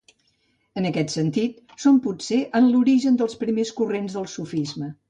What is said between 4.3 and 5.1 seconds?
sufisme.